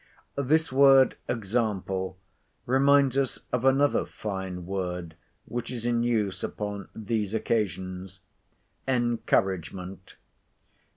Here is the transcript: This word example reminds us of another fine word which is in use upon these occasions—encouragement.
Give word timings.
This 0.41 0.71
word 0.73 1.15
example 1.27 2.17
reminds 2.65 3.19
us 3.19 3.41
of 3.53 3.63
another 3.63 4.03
fine 4.03 4.65
word 4.65 5.15
which 5.45 5.69
is 5.69 5.85
in 5.85 6.01
use 6.01 6.43
upon 6.43 6.89
these 6.95 7.35
occasions—encouragement. 7.35 10.15